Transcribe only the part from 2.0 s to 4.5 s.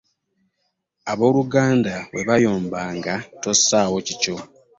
bwebayombanga tossawo kikyo.